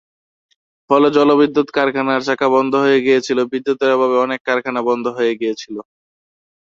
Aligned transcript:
ফলে 0.89 1.07
জলবিদ্যুৎ 1.15 1.67
কারখানার 1.77 2.21
চাকা 2.27 2.47
বন্ধ 2.55 2.73
হয়ে 2.83 2.99
গিয়েছিলো, 3.05 3.41
বিদ্যুতের 3.51 3.91
অভাবে 3.95 4.17
অনেক 4.25 4.39
কারখানা 4.47 4.81
বন্ধ 4.89 5.05
হয়ে 5.17 5.33
গিয়েছিলো। 5.41 5.81